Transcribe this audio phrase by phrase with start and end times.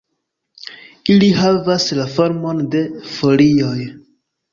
[1.15, 3.77] Ili havas la formon de folioj.